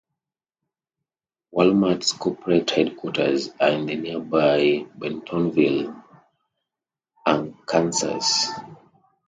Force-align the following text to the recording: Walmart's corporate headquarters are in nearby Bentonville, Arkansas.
Walmart's 1.53 2.13
corporate 2.13 2.71
headquarters 2.71 3.51
are 3.59 3.69
in 3.69 3.85
nearby 3.85 4.87
Bentonville, 4.97 5.95
Arkansas. 7.23 8.21